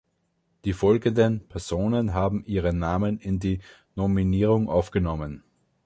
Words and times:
Die 0.65 0.73
folgenden 0.73 1.47
Personen 1.47 2.15
haben 2.15 2.43
ihre 2.47 2.73
Namen 2.73 3.19
in 3.19 3.37
die 3.39 3.59
Nominierung 3.93 4.67
aufgenommen. 4.67 5.43